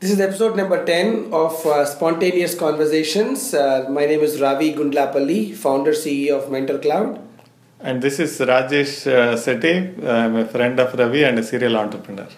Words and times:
This 0.00 0.12
is 0.12 0.20
episode 0.20 0.56
number 0.56 0.84
10 0.84 1.32
of 1.32 1.66
uh, 1.66 1.84
Spontaneous 1.84 2.54
Conversations. 2.54 3.52
Uh, 3.52 3.84
my 3.90 4.06
name 4.06 4.20
is 4.20 4.40
Ravi 4.40 4.72
Gundlapalli, 4.72 5.56
founder 5.56 5.90
CEO 5.90 6.38
of 6.40 6.52
Mentor 6.52 6.78
Cloud. 6.78 7.20
And 7.80 8.00
this 8.00 8.20
is 8.20 8.38
Rajesh 8.38 9.08
uh, 9.12 9.34
Sethi. 9.34 10.00
I'm 10.06 10.36
a 10.36 10.46
friend 10.46 10.78
of 10.78 10.96
Ravi 10.96 11.24
and 11.24 11.40
a 11.40 11.42
serial 11.42 11.76
entrepreneur. 11.76 12.28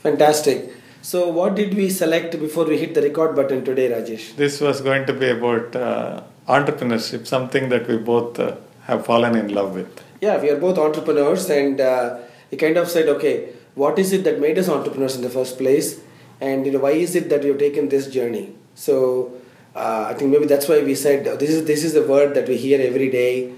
Fantastic. 0.00 0.70
So, 1.00 1.30
what 1.30 1.54
did 1.54 1.72
we 1.72 1.88
select 1.88 2.38
before 2.38 2.66
we 2.66 2.76
hit 2.76 2.92
the 2.92 3.00
record 3.00 3.34
button 3.34 3.64
today, 3.64 3.88
Rajesh? 3.88 4.36
This 4.36 4.60
was 4.60 4.82
going 4.82 5.06
to 5.06 5.14
be 5.14 5.30
about 5.30 5.74
uh, 5.74 6.22
entrepreneurship, 6.46 7.26
something 7.26 7.70
that 7.70 7.88
we 7.88 7.96
both 7.96 8.38
uh, 8.38 8.56
have 8.82 9.06
fallen 9.06 9.34
in 9.34 9.54
love 9.54 9.74
with. 9.74 10.04
Yeah, 10.20 10.38
we 10.42 10.50
are 10.50 10.60
both 10.60 10.76
entrepreneurs, 10.76 11.48
and 11.48 11.80
uh, 11.80 12.18
we 12.50 12.58
kind 12.58 12.76
of 12.76 12.86
said, 12.86 13.08
okay, 13.08 13.48
what 13.76 13.98
is 13.98 14.12
it 14.12 14.24
that 14.24 14.38
made 14.40 14.58
us 14.58 14.68
entrepreneurs 14.68 15.16
in 15.16 15.22
the 15.22 15.30
first 15.30 15.56
place? 15.56 16.00
And 16.40 16.66
you 16.66 16.72
know 16.72 16.78
why 16.78 16.92
is 16.92 17.14
it 17.14 17.28
that 17.30 17.42
you've 17.44 17.58
taken 17.58 17.88
this 17.88 18.08
journey? 18.08 18.54
So 18.74 19.32
uh, 19.76 20.06
i 20.10 20.14
think 20.14 20.30
maybe 20.30 20.46
that's 20.46 20.68
why 20.68 20.82
we 20.82 20.94
said 20.94 21.26
oh, 21.28 21.36
this 21.36 21.50
is 21.50 21.64
this 21.66 21.84
is 21.84 21.94
a 21.94 22.02
word 22.02 22.34
that 22.34 22.48
we 22.48 22.56
hear 22.56 22.80
every 22.80 23.10
day 23.10 23.52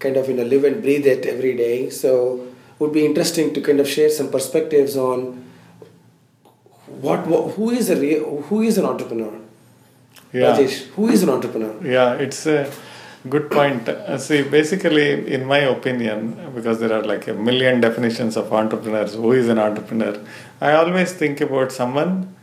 kind 0.00 0.16
of 0.16 0.28
you 0.28 0.34
know 0.34 0.42
live 0.42 0.64
and 0.64 0.82
breathe 0.82 1.06
it 1.06 1.26
every 1.26 1.54
day. 1.56 1.90
So 1.90 2.46
would 2.78 2.92
be 2.92 3.04
interesting 3.06 3.54
to 3.54 3.60
kind 3.60 3.80
of 3.80 3.88
share 3.88 4.10
some 4.10 4.30
perspectives 4.30 4.96
on 4.96 5.44
what, 6.86 7.26
what 7.26 7.52
who 7.54 7.70
is 7.70 7.90
a 7.90 7.96
real, 7.96 8.42
who 8.42 8.62
is 8.62 8.78
an 8.78 8.84
entrepreneur? 8.84 9.32
Yeah. 10.32 10.56
Rajesh, 10.56 10.86
who 10.96 11.08
is 11.08 11.22
an 11.22 11.30
entrepreneur? 11.30 11.74
Yeah 11.84 12.14
it's 12.14 12.46
a 12.46 12.70
good 13.28 13.50
point. 13.50 13.88
Uh, 13.88 14.18
see 14.18 14.42
basically 14.42 15.32
in 15.32 15.44
my 15.44 15.58
opinion 15.58 16.52
because 16.54 16.80
there 16.80 16.92
are 16.92 17.02
like 17.02 17.28
a 17.28 17.34
million 17.34 17.80
definitions 17.80 18.36
of 18.36 18.52
entrepreneurs 18.52 19.14
who 19.14 19.32
is 19.32 19.48
an 19.48 19.58
entrepreneur 19.58 20.20
i 20.60 20.72
always 20.72 21.12
think 21.12 21.40
about 21.40 21.70
someone 21.70 22.34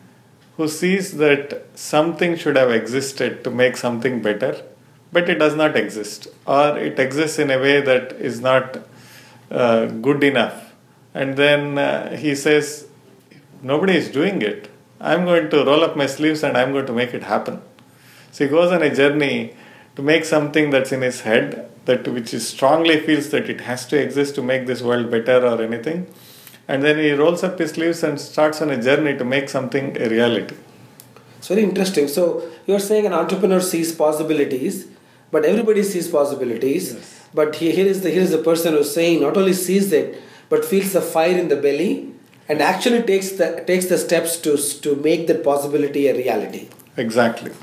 who 0.55 0.67
sees 0.67 1.17
that 1.17 1.65
something 1.75 2.37
should 2.37 2.55
have 2.55 2.71
existed 2.71 3.43
to 3.43 3.51
make 3.51 3.75
something 3.75 4.21
better 4.21 4.63
but 5.11 5.29
it 5.29 5.35
does 5.35 5.55
not 5.55 5.75
exist 5.75 6.27
or 6.45 6.77
it 6.77 6.99
exists 6.99 7.39
in 7.39 7.51
a 7.51 7.59
way 7.59 7.81
that 7.81 8.13
is 8.13 8.39
not 8.39 8.77
uh, 9.51 9.85
good 9.87 10.23
enough. 10.23 10.73
And 11.13 11.35
then 11.35 11.77
uh, 11.77 12.15
he 12.15 12.35
says 12.35 12.87
nobody 13.61 13.95
is 13.95 14.09
doing 14.09 14.41
it. 14.41 14.69
I'm 15.01 15.25
going 15.25 15.49
to 15.49 15.65
roll 15.65 15.83
up 15.83 15.95
my 15.95 16.05
sleeves 16.05 16.43
and 16.43 16.57
i'm 16.57 16.71
going 16.73 16.85
to 16.85 16.93
make 16.93 17.13
it 17.13 17.23
happen. 17.23 17.61
So 18.31 18.43
he 18.43 18.49
goes 18.49 18.71
on 18.71 18.83
a 18.83 18.93
journey 18.93 19.55
to 19.99 20.05
make 20.05 20.23
something 20.23 20.69
that's 20.69 20.93
in 20.93 21.01
his 21.01 21.21
head 21.21 21.69
that 21.85 22.07
which 22.15 22.33
is 22.33 22.47
strongly 22.47 22.97
feels 23.05 23.29
that 23.31 23.49
it 23.53 23.61
has 23.69 23.85
to 23.91 23.95
exist 24.01 24.35
to 24.35 24.41
make 24.41 24.65
this 24.65 24.81
world 24.81 25.11
better 25.11 25.39
or 25.45 25.61
anything. 25.61 26.07
And 26.69 26.83
then 26.83 26.99
he 26.99 27.11
rolls 27.11 27.43
up 27.43 27.59
his 27.59 27.71
sleeves 27.71 28.01
and 28.03 28.21
starts 28.21 28.61
on 28.61 28.69
a 28.69 28.81
journey 28.81 29.17
to 29.17 29.25
make 29.25 29.49
something 29.49 29.97
a 30.01 30.07
reality. 30.07 30.55
It's 31.37 31.49
very 31.49 31.63
interesting. 31.63 32.07
So 32.07 32.49
you're 32.65 32.85
saying 32.91 33.07
an 33.07 33.13
entrepreneur 33.13 33.59
sees 33.59 33.93
possibilities 33.93 34.87
but 35.31 35.43
everybody 35.45 35.83
sees 35.83 36.07
possibilities. 36.19 36.85
Yes. 36.93 37.15
but 37.39 37.55
here 37.61 37.87
is 37.89 37.97
the 38.03 38.11
here 38.13 38.23
is 38.27 38.31
the 38.37 38.43
person 38.45 38.73
who's 38.75 38.93
saying 38.99 39.17
not 39.25 39.35
only 39.41 39.55
sees 39.65 39.91
it 39.97 40.07
but 40.53 40.63
feels 40.69 40.93
the 40.97 41.03
fire 41.15 41.37
in 41.41 41.49
the 41.53 41.59
belly 41.65 41.91
and 42.47 42.63
actually 42.69 43.01
takes 43.11 43.29
the 43.41 43.49
takes 43.71 43.89
the 43.91 43.99
steps 44.05 44.37
to 44.45 44.55
to 44.85 44.95
make 45.09 45.27
that 45.31 45.43
possibility 45.51 46.07
a 46.13 46.15
reality. 46.21 46.63
Exactly. 47.05 47.53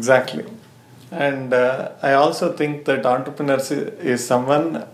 Exactly 0.00 0.44
and 1.10 1.52
uh, 1.52 1.92
I 2.02 2.12
also 2.12 2.52
think 2.52 2.84
that 2.84 3.04
entrepreneurs 3.04 3.70
is 3.70 4.26
someone 4.26 4.86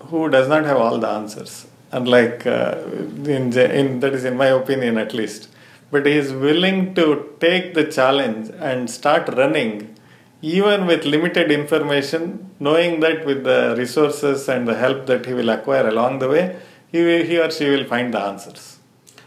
who 0.00 0.28
does 0.28 0.48
not 0.48 0.64
have 0.64 0.76
all 0.76 0.98
the 0.98 1.08
answers. 1.08 1.66
Unlike, 1.92 2.46
uh, 2.46 2.78
in, 3.24 3.56
in, 3.56 4.00
that 4.00 4.12
is 4.12 4.24
in 4.24 4.36
my 4.36 4.46
opinion 4.46 4.98
at 4.98 5.14
least. 5.14 5.48
But 5.90 6.04
he 6.04 6.12
is 6.12 6.32
willing 6.32 6.94
to 6.94 7.36
take 7.40 7.74
the 7.74 7.84
challenge 7.84 8.50
and 8.58 8.90
start 8.90 9.28
running 9.28 9.96
even 10.42 10.86
with 10.86 11.04
limited 11.04 11.50
information, 11.50 12.50
knowing 12.60 13.00
that 13.00 13.24
with 13.24 13.44
the 13.44 13.74
resources 13.78 14.48
and 14.48 14.68
the 14.68 14.74
help 14.74 15.06
that 15.06 15.24
he 15.26 15.32
will 15.32 15.48
acquire 15.48 15.88
along 15.88 16.18
the 16.18 16.28
way, 16.28 16.56
he, 16.92 16.98
he 17.24 17.38
or 17.38 17.50
she 17.50 17.68
will 17.70 17.84
find 17.84 18.12
the 18.12 18.20
answers. 18.20 18.78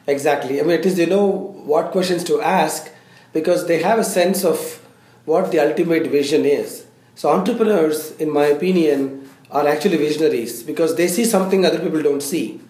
Exactly. 0.05 0.59
I 0.59 0.63
mean, 0.63 0.79
it 0.79 0.85
is, 0.85 0.99
you 0.99 1.07
know, 1.07 1.25
what 1.25 1.91
questions 1.91 2.23
to 2.25 2.41
ask 2.41 2.91
because 3.33 3.67
they 3.67 3.81
have 3.81 3.99
a 3.99 4.03
sense 4.03 4.43
of 4.43 4.85
what 5.29 5.51
the 5.51 5.59
ultimate 5.59 6.07
vision 6.07 6.43
is. 6.43 6.85
So, 7.13 7.29
entrepreneurs, 7.29 8.15
in 8.17 8.31
my 8.31 8.45
opinion, 8.45 9.29
are 9.51 9.67
actually 9.67 9.97
visionaries 9.97 10.63
because 10.63 10.95
they 10.95 11.07
see 11.07 11.25
something 11.25 11.65
other 11.65 11.79
people 11.79 12.01
don't 12.01 12.23
see. 12.23 12.61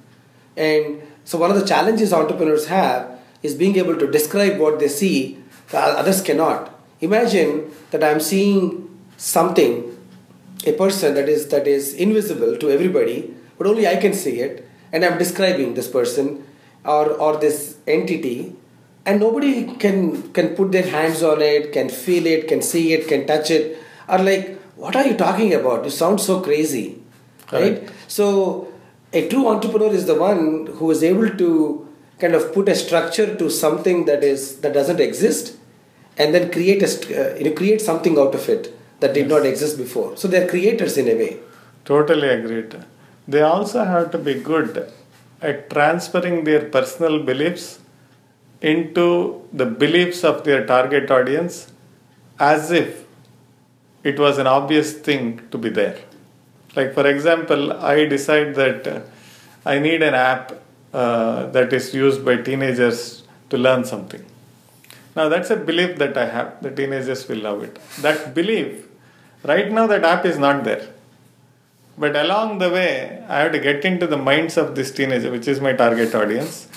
And 0.58 1.02
so, 1.24 1.38
one 1.38 1.52
of 1.52 1.60
the 1.60 1.66
challenges 1.66 2.12
entrepreneurs 2.12 2.68
have 2.68 3.20
is 3.44 3.56
being 3.56 3.78
able 3.78 3.96
to 3.98 4.12
describe 4.12 4.60
what 4.60 4.80
they 4.80 4.90
see 4.90 5.42
that 5.70 5.96
others 5.96 6.22
cannot. 6.22 6.76
Imagine 7.00 7.72
that 7.92 8.04
I'm 8.04 8.20
seeing 8.20 8.64
something, 9.16 9.74
a 10.66 10.74
person 10.74 11.14
that 11.16 11.30
is 11.30 11.48
that 11.56 11.66
is 11.66 11.94
invisible 11.94 12.58
to 12.58 12.70
everybody, 12.70 13.34
but 13.58 13.68
only 13.68 13.88
I 13.88 13.96
can 13.96 14.14
see 14.14 14.40
it, 14.42 14.68
and 14.92 15.06
I'm 15.06 15.18
describing 15.18 15.76
this 15.76 15.88
person 15.88 16.44
or 16.84 17.06
or 17.28 17.38
this 17.38 17.78
entity 17.88 18.56
and 19.06 19.20
nobody 19.20 19.76
can 19.76 20.32
can 20.34 20.56
put 20.56 20.72
their 20.72 20.88
hands 20.88 21.24
on 21.24 21.42
it 21.42 21.72
can 21.74 21.90
feel 21.90 22.26
it 22.26 22.48
can 22.48 22.62
see 22.62 22.94
it 22.94 23.08
can 23.08 23.26
touch 23.26 23.52
it. 23.52 23.78
Are 24.08 24.20
like 24.20 24.60
what 24.76 24.96
are 24.96 25.06
you 25.06 25.16
talking 25.16 25.54
about? 25.54 25.84
You 25.86 25.92
sound 25.92 26.22
so 26.22 26.42
crazy 26.42 27.02
right, 27.52 27.62
right? 27.62 27.90
so 28.08 28.72
a 29.14 29.28
true 29.28 29.48
entrepreneur 29.48 29.92
is 29.94 30.06
the 30.06 30.16
one 30.16 30.68
who 30.78 30.92
is 30.92 31.04
able 31.04 31.30
to 31.30 31.88
kind 32.20 32.36
of 32.36 32.54
put 32.54 32.70
a 32.70 32.76
structure 32.76 33.36
to 33.36 33.50
something 33.50 34.06
that 34.06 34.24
is 34.24 34.60
that 34.62 34.74
doesn't 34.74 35.00
exist 35.00 35.56
and 36.18 36.36
then 36.36 36.52
create 36.52 36.84
a 36.84 36.90
uh, 36.90 37.36
you 37.38 37.46
know, 37.46 37.56
create 37.56 37.82
something 37.82 38.18
out 38.20 38.36
of 38.36 38.48
it 38.50 38.76
that 39.00 39.14
did 39.14 39.28
yes. 39.28 39.30
not 39.30 39.46
exist 39.46 39.78
before. 39.78 40.18
So 40.18 40.28
they're 40.28 40.48
creators 40.48 40.98
in 40.98 41.08
a 41.08 41.16
way. 41.16 41.40
Totally 41.86 42.28
agreed. 42.28 42.76
They 43.28 43.42
also 43.42 43.84
have 43.84 44.12
to 44.12 44.18
be 44.18 44.34
good 44.34 44.92
at 45.42 45.70
transferring 45.70 46.44
their 46.44 46.66
personal 46.66 47.24
beliefs 47.24 47.80
into 48.62 49.48
the 49.54 49.66
beliefs 49.66 50.24
of 50.24 50.44
their 50.44 50.66
target 50.66 51.10
audience 51.12 51.72
as 52.40 52.72
if 52.72 53.06
it 54.04 54.20
was 54.20 54.38
an 54.38 54.48
obvious 54.48 54.94
thing 54.94 55.42
to 55.52 55.58
be 55.58 55.70
there. 55.70 55.98
Like, 56.76 56.94
for 56.94 57.08
example, 57.08 57.74
I 57.74 58.06
decide 58.06 58.56
that 58.56 58.88
uh, 58.88 59.02
I 59.66 59.80
need 59.80 60.02
an 60.02 60.14
app 60.14 60.54
uh, 60.94 61.48
that 61.48 61.74
is 61.74 61.94
used 61.94 62.24
by 62.24 62.38
teenagers 62.38 63.24
to 63.50 63.58
learn 63.58 63.84
something. 63.84 64.24
Now, 65.16 65.28
that's 65.28 65.50
a 65.50 65.56
belief 65.56 65.98
that 65.98 66.18
I 66.18 66.26
have. 66.30 66.62
The 66.62 66.72
teenagers 66.72 67.28
will 67.28 67.40
love 67.40 67.64
it. 67.64 67.80
That 68.02 68.34
belief, 68.34 68.88
right 69.44 69.72
now, 69.72 69.88
that 69.88 70.04
app 70.04 70.26
is 70.26 70.38
not 70.38 70.64
there. 70.64 70.88
But 71.98 72.16
along 72.16 72.60
the 72.60 72.70
way, 72.70 73.24
I 73.28 73.40
have 73.40 73.52
to 73.52 73.60
get 73.60 73.84
into 73.84 74.08
the 74.08 74.18
minds 74.18 74.56
of 74.56 74.76
this 74.76 74.92
teenager, 74.92 75.32
which 75.32 75.48
is 75.48 75.60
my 75.60 75.74
target 75.74 76.16
audience, 76.16 76.68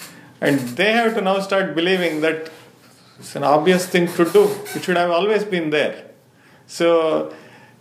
and 0.47 0.58
they 0.80 0.91
have 0.92 1.14
to 1.14 1.20
now 1.20 1.38
start 1.41 1.75
believing 1.75 2.20
that 2.22 2.50
it's 3.19 3.36
an 3.36 3.44
obvious 3.44 3.86
thing 3.86 4.08
to 4.14 4.25
do. 4.25 4.44
It 4.75 4.82
should 4.82 4.97
have 4.97 5.10
always 5.10 5.44
been 5.44 5.70
there. 5.70 6.10
So, 6.66 7.32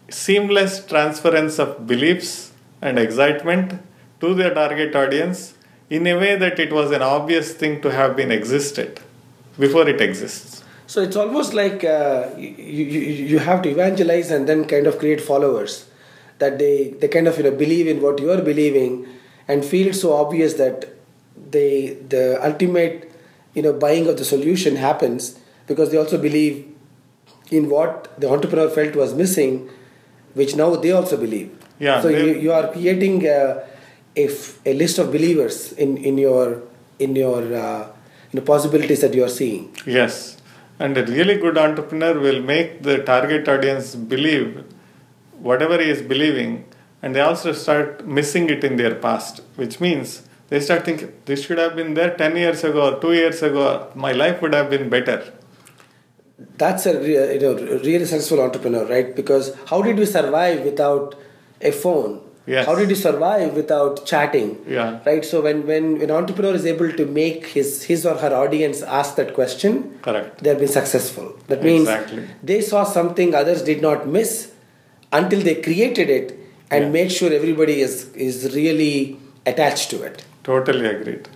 seamless 0.09 0.85
transference 0.85 1.57
of 1.57 1.88
beliefs 1.88 2.51
and 2.81 2.99
excitement 2.99 3.81
to 4.19 4.35
their 4.35 4.53
target 4.53 4.95
audience 4.95 5.55
in 5.89 6.05
a 6.05 6.16
way 6.16 6.35
that 6.35 6.59
it 6.59 6.72
was 6.72 6.91
an 6.91 7.01
obvious 7.01 7.53
thing 7.55 7.81
to 7.81 7.91
have 7.91 8.16
been 8.16 8.31
existed 8.31 8.99
before 9.57 9.89
it 9.89 9.99
exists. 9.99 10.63
So 10.85 11.01
it's 11.01 11.16
almost 11.16 11.53
like 11.55 11.83
uh, 11.83 12.29
you, 12.38 12.49
you, 12.93 12.99
you 13.31 13.39
have 13.39 13.61
to 13.63 13.69
evangelize 13.69 14.29
and 14.29 14.47
then 14.47 14.66
kind 14.66 14.85
of 14.85 14.99
create 14.99 15.22
followers 15.22 15.89
that 16.38 16.59
they, 16.59 16.95
they 16.99 17.07
kind 17.07 17.28
of 17.28 17.38
you 17.38 17.43
know 17.43 17.51
believe 17.51 17.88
in 17.88 18.01
what 18.01 18.19
you 18.19 18.29
are 18.31 18.41
believing 18.41 19.07
and 19.47 19.66
feel 19.66 19.93
so 19.93 20.13
obvious 20.13 20.55
that 20.55 21.00
they 21.51 21.97
the 22.16 22.23
ultimate 22.45 23.12
you 23.53 23.62
know 23.62 23.73
buying 23.73 24.07
of 24.07 24.17
the 24.17 24.25
solution 24.25 24.75
happens 24.75 25.40
because 25.67 25.91
they 25.91 25.97
also 25.97 26.17
believe 26.17 26.67
in 27.49 27.70
what 27.70 28.14
the 28.20 28.29
entrepreneur 28.29 28.70
felt 28.70 28.96
was 28.96 29.14
missing 29.14 29.70
which 30.34 30.55
now 30.55 30.75
they 30.75 30.91
also 30.91 31.17
believe. 31.17 31.52
Yeah 31.79 32.02
so 32.02 32.09
you, 32.09 32.28
you 32.46 32.52
are 32.52 32.72
creating 32.72 33.25
a, 33.28 33.64
a, 34.16 34.29
a 34.66 34.73
list 34.73 34.99
of 34.99 35.11
believers 35.11 35.73
in 35.73 35.97
in 35.97 36.17
your 36.17 36.61
in 36.99 37.16
your 37.16 37.41
uh, 37.53 37.87
in 38.31 38.40
the 38.40 38.46
possibilities 38.46 39.02
that 39.02 39.14
you 39.14 39.23
are 39.23 39.29
seeing. 39.29 39.75
Yes. 39.85 40.37
And 40.79 40.97
a 40.97 41.05
really 41.05 41.35
good 41.37 41.58
entrepreneur 41.58 42.20
will 42.20 42.41
make 42.41 42.81
the 42.84 43.03
target 43.03 43.47
audience 43.47 43.96
believe 43.96 44.64
whatever 45.40 45.78
he 45.81 45.90
is 45.90 46.02
believing 46.02 46.66
and 47.02 47.16
they 47.16 47.20
also 47.20 47.52
start 47.52 48.05
missing 48.05 48.49
it 48.49 48.64
in 48.64 48.78
their 48.78 48.96
past 48.96 49.41
which 49.55 49.79
means 49.79 50.22
they 50.51 50.59
start 50.67 50.81
thinking 50.87 51.11
this 51.29 51.43
should 51.45 51.59
have 51.63 51.75
been 51.81 51.91
there 51.99 52.11
10 52.23 52.35
years 52.43 52.63
ago 52.69 52.81
or 52.89 52.93
2 53.03 53.13
years 53.19 53.41
ago 53.49 53.65
my 54.07 54.13
life 54.23 54.41
would 54.45 54.55
have 54.59 54.69
been 54.75 54.87
better 54.95 55.19
that's 56.63 56.85
a 56.85 56.93
you 57.35 57.39
know 57.43 57.53
really 57.89 58.05
successful 58.05 58.41
entrepreneur 58.47 58.83
right 58.95 59.15
because 59.21 59.53
how 59.71 59.81
did 59.87 59.97
we 60.03 60.05
survive 60.17 60.59
without 60.71 61.15
a 61.61 61.71
phone 61.85 62.19
Yes. 62.47 62.65
How 62.65 62.73
did 62.77 62.89
you 62.89 62.95
survive 62.95 63.53
without 63.55 64.03
chatting? 64.11 64.47
Yeah. 64.67 64.99
Right. 65.05 65.23
So 65.23 65.41
when 65.41 65.59
when 65.67 66.01
an 66.05 66.09
entrepreneur 66.09 66.53
is 66.59 66.65
able 66.71 66.91
to 67.01 67.05
make 67.17 67.45
his 67.57 67.83
his 67.89 68.05
or 68.11 68.15
her 68.23 68.31
audience 68.37 68.81
ask 68.99 69.15
that 69.19 69.35
question, 69.35 69.75
Correct. 70.07 70.41
they 70.43 70.49
have 70.49 70.57
been 70.63 70.73
successful. 70.75 71.27
That 71.51 71.61
means 71.67 71.87
Exactly. 71.87 72.23
they 72.51 72.57
saw 72.71 72.83
something 72.95 73.35
others 73.41 73.61
did 73.61 73.83
not 73.83 74.07
miss 74.07 74.33
until 75.19 75.41
they 75.49 75.55
created 75.67 76.09
it 76.17 76.33
and 76.71 76.85
Yeah. 76.85 76.89
made 76.97 77.11
sure 77.19 77.31
everybody 77.31 77.77
is 77.87 77.95
is 78.29 78.41
really 78.55 79.17
attached 79.53 79.91
to 79.91 80.01
it. 80.09 80.25
Totally 80.43 80.85
agreed. 80.88 81.28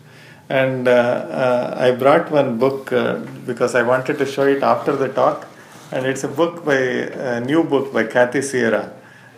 And 0.50 0.88
uh, 0.88 0.92
uh, 0.92 1.75
I 1.78 1.92
brought 1.92 2.31
one 2.31 2.60
book 2.60 2.92
uh, 2.94 3.19
because 3.46 3.74
I 3.75 3.81
wanted 3.81 4.18
to 4.19 4.25
show 4.25 4.46
it 4.46 4.62
after 4.62 4.96
the 4.96 5.10
talk. 5.10 5.48
And 5.92 6.06
it's 6.06 6.24
a 6.24 6.28
book 6.28 6.66
by 6.66 6.74
a 6.75 7.40
new 7.40 7.63
book 7.63 7.94
by 7.94 8.06
Kathy 8.06 8.42
Sierra, 8.42 8.92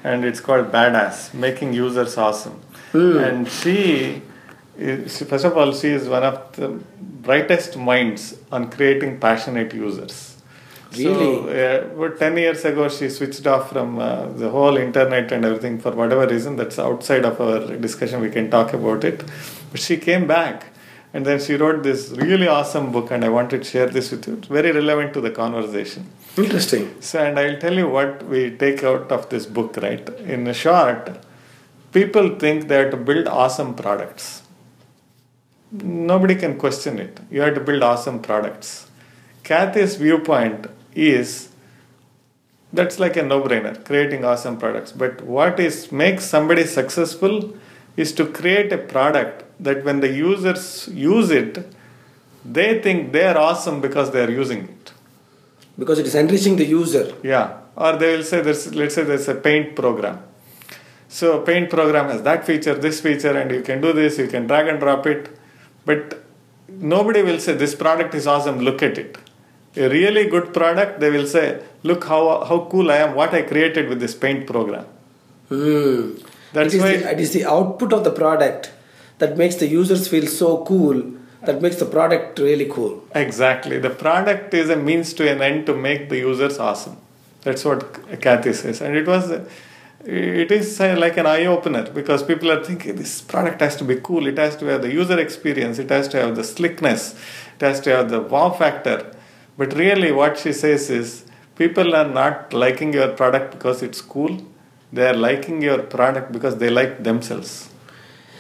and 0.04 0.24
it's 0.24 0.40
called 0.40 0.72
Badass: 0.72 1.34
Making 1.34 1.74
Users 1.74 2.18
Awesome. 2.18 2.62
And 3.20 3.48
she, 3.50 4.22
is, 4.78 5.22
first 5.24 5.44
of 5.44 5.58
all, 5.58 5.74
she 5.74 5.90
is 5.90 6.08
one 6.08 6.24
of 6.24 6.56
the 6.56 6.70
brightest 7.00 7.76
minds 7.78 8.38
on 8.50 8.72
creating 8.72 9.20
passionate 9.20 9.74
users. 9.74 10.37
Really? 10.92 11.04
So, 11.04 11.50
uh, 11.50 11.94
about 11.94 12.20
10 12.20 12.38
years 12.38 12.64
ago, 12.66 12.88
she 12.90 13.10
switched 13.10 13.46
off 13.46 13.70
from 13.70 14.00
uh, 14.00 14.28
the 14.28 14.50
whole 14.50 14.78
internet 14.78 15.32
and 15.32 15.44
everything 15.44 15.80
for 15.80 15.92
whatever 15.92 16.28
reason. 16.28 16.56
That's 16.56 16.80
outside 16.80 17.26
of 17.26 17.40
our 17.42 17.76
discussion. 17.76 18.22
We 18.22 18.30
can 18.30 18.50
talk 18.50 18.74
about 18.74 19.04
it. 19.04 19.24
But 19.72 19.82
she 19.82 19.98
came 19.98 20.28
back 20.28 20.68
and 21.14 21.26
then 21.26 21.40
she 21.40 21.56
wrote 21.56 21.84
this 21.84 22.10
really 22.12 22.48
awesome 22.48 22.92
book, 22.92 23.12
and 23.12 23.24
I 23.24 23.30
wanted 23.30 23.64
to 23.64 23.70
share 23.70 23.88
this 23.88 24.12
with 24.12 24.28
you. 24.28 24.36
It's 24.36 24.48
very 24.48 24.72
relevant 24.72 25.14
to 25.14 25.22
the 25.22 25.32
conversation. 25.32 26.10
Interesting. 26.38 27.02
So, 27.02 27.24
and 27.24 27.40
I'll 27.40 27.58
tell 27.58 27.74
you 27.74 27.88
what 27.88 28.24
we 28.28 28.52
take 28.52 28.84
out 28.84 29.12
of 29.12 29.30
this 29.30 29.46
book, 29.46 29.78
right? 29.78 30.08
In 30.20 30.46
a 30.48 30.54
short, 30.54 31.10
people 31.94 32.38
think 32.38 32.68
they 32.68 32.78
have 32.80 32.92
to 32.92 32.98
build 32.98 33.28
awesome 33.28 33.74
products. 33.74 34.44
Nobody 35.72 36.36
can 36.36 36.58
question 36.58 37.00
it. 37.00 37.20
You 37.32 37.42
have 37.42 37.56
to 37.56 37.62
build 37.62 37.84
awesome 37.84 38.22
products. 38.22 38.88
Kathy's 39.44 39.96
viewpoint 39.96 40.68
is 40.98 41.50
that's 42.74 43.00
like 43.00 43.16
a 43.16 43.24
no-brainer, 43.24 43.84
creating 43.86 44.26
awesome 44.26 44.58
products. 44.58 44.92
But 44.92 45.22
what 45.22 45.60
is 45.60 45.92
makes 45.92 46.26
somebody 46.26 46.66
successful 46.66 47.54
is 47.96 48.12
to 48.14 48.26
create 48.26 48.74
a 48.74 48.78
product 48.78 49.44
that 49.60 49.84
when 49.86 50.02
the 50.02 50.10
users 50.10 50.90
use 50.92 51.32
it, 51.32 51.66
they 52.44 52.82
think 52.82 53.12
they 53.14 53.26
are 53.26 53.38
awesome 53.38 53.82
because 53.82 54.12
they 54.12 54.24
are 54.24 54.30
using 54.30 54.64
it. 54.64 54.92
Because 55.80 56.00
it 56.00 56.08
is 56.08 56.16
enriching 56.16 56.56
the 56.58 56.66
user. 56.66 57.14
Yeah, 57.24 57.60
or 57.76 57.96
they 57.98 58.18
will 58.18 58.24
say 58.24 58.42
there's 58.42 58.74
let's 58.76 58.96
say 58.96 59.04
there's 59.04 59.28
a 59.28 59.36
paint 59.36 59.76
program. 59.76 60.24
So 61.08 61.42
paint 61.42 61.70
program 61.70 62.10
has 62.10 62.22
that 62.24 62.46
feature, 62.46 62.76
this 62.76 63.00
feature, 63.00 63.38
and 63.38 63.50
you 63.52 63.62
can 63.62 63.80
do 63.82 63.94
this. 63.94 64.18
You 64.18 64.28
can 64.28 64.48
drag 64.48 64.68
and 64.68 64.80
drop 64.80 65.08
it, 65.08 65.30
but 65.86 66.24
nobody 66.68 67.22
will 67.22 67.40
say 67.40 67.54
this 67.54 67.76
product 67.76 68.14
is 68.14 68.28
awesome. 68.28 68.60
Look 68.60 68.84
at 68.84 68.98
it. 68.98 69.18
A 69.78 69.90
really 69.90 70.28
good 70.28 70.54
product, 70.54 71.00
they 71.00 71.10
will 71.10 71.28
say, 71.28 71.62
look 71.84 72.06
how 72.06 72.44
how 72.46 72.68
cool 72.72 72.92
I 72.92 72.98
am. 72.98 73.16
What 73.16 73.34
I 73.34 73.42
created 73.44 73.90
with 73.90 74.00
this 74.00 74.16
paint 74.16 74.48
program. 74.48 74.86
Hmm. 75.50 76.12
That's 76.54 76.74
it 76.74 76.78
is 76.78 76.82
why- 76.82 76.98
the, 76.98 77.12
it 77.12 77.20
is 77.20 77.34
the 77.34 77.46
output 77.46 77.94
of 77.94 78.04
the 78.04 78.12
product 78.12 78.72
that 79.20 79.38
makes 79.38 79.56
the 79.56 79.68
users 79.68 80.08
feel 80.08 80.28
so 80.28 80.64
cool 80.66 81.04
that 81.46 81.62
makes 81.62 81.78
the 81.78 81.86
product 81.86 82.40
really 82.40 82.66
cool. 82.66 83.04
Exactly. 83.16 83.80
The 83.80 83.90
product 83.90 84.54
is 84.54 84.70
a 84.70 84.76
means 84.76 85.14
to 85.14 85.30
an 85.30 85.42
end 85.42 85.66
to 85.68 85.74
make 85.74 86.10
the 86.10 86.18
users 86.18 86.58
awesome. 86.60 86.98
That's 87.42 87.64
what 87.64 88.22
Kathy 88.22 88.54
says. 88.54 88.82
And 88.82 88.96
it 88.96 89.08
was, 89.08 89.30
it 90.04 90.52
is 90.52 90.82
uh, 90.82 90.96
like 90.98 91.18
an 91.18 91.26
eye 91.26 91.46
opener 91.46 91.90
because 91.92 92.24
people 92.24 92.52
are 92.52 92.64
thinking 92.64 92.96
this 92.96 93.22
product 93.22 93.62
has 93.62 93.76
to 93.78 93.84
be 93.84 93.96
cool. 94.02 94.28
It 94.28 94.38
has 94.38 94.56
to 94.58 94.66
have 94.66 94.82
the 94.82 94.92
user 94.92 95.20
experience. 95.20 95.80
It 95.80 95.90
has 95.90 96.08
to 96.10 96.18
have 96.18 96.36
the 96.36 96.44
slickness. 96.44 97.14
It 97.56 97.62
has 97.62 97.80
to 97.82 97.96
have 97.96 98.10
the 98.10 98.22
wow 98.22 98.50
factor. 98.50 99.14
But 99.58 99.74
really, 99.74 100.12
what 100.12 100.38
she 100.38 100.54
says 100.54 100.90
is 100.90 101.26
people 101.56 101.96
are 101.96 102.08
not 102.08 102.54
liking 102.54 102.94
your 102.94 103.10
product 103.10 103.52
because 103.52 103.82
it's 103.82 104.02
cool. 104.02 104.38
They 104.94 105.08
are 105.08 105.16
liking 105.16 105.62
your 105.62 105.80
product 105.80 106.32
because 106.32 106.58
they 106.58 106.70
like 106.70 107.04
themselves. 107.04 107.70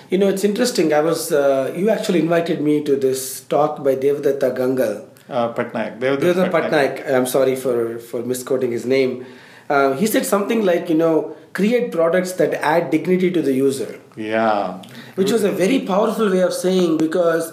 You 0.10 0.18
know, 0.18 0.28
it's 0.30 0.44
interesting. 0.44 0.94
I 0.94 1.02
was 1.02 1.32
uh, 1.32 1.74
you 1.76 1.90
actually 1.90 2.20
invited 2.20 2.62
me 2.62 2.84
to 2.84 2.96
this 2.96 3.42
talk 3.42 3.84
by 3.84 3.96
Devdatta 3.96 4.56
Gangal. 4.56 5.06
Uh, 5.28 5.54
Patnaik. 5.54 6.00
Devdutt 6.00 6.20
Devdatta 6.36 6.52
Patnaik. 6.52 7.12
I'm 7.14 7.26
sorry 7.26 7.56
for 7.56 8.00
for 8.00 8.22
misquoting 8.24 8.72
his 8.72 8.86
name. 8.86 9.26
Uh, 9.70 9.94
he 9.98 10.06
said 10.08 10.26
something 10.26 10.64
like, 10.64 10.88
you 10.88 10.96
know, 10.96 11.36
create 11.52 11.92
products 11.92 12.32
that 12.34 12.54
add 12.54 12.90
dignity 12.90 13.30
to 13.30 13.42
the 13.42 13.52
user, 13.52 14.00
Yeah. 14.16 14.82
which 15.16 15.30
was 15.30 15.44
a 15.44 15.52
very 15.52 15.80
powerful 15.80 16.30
way 16.30 16.40
of 16.42 16.54
saying 16.54 16.98
because 16.98 17.52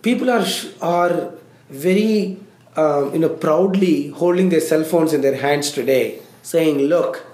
people 0.00 0.30
are 0.30 0.46
are 0.80 1.34
very 1.70 2.38
um, 2.76 3.12
you 3.12 3.18
know 3.20 3.28
proudly 3.28 4.08
holding 4.08 4.48
their 4.48 4.60
cell 4.60 4.84
phones 4.84 5.12
in 5.12 5.20
their 5.20 5.36
hands 5.36 5.70
today, 5.70 6.18
saying, 6.42 6.78
"Look, 6.78 7.24